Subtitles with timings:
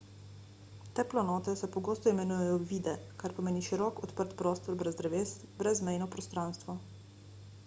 [0.93, 6.81] te planote se pogosto imenujejo vidde kar pomeni širok odprt prostor brez dreves brezmejno prostranstvo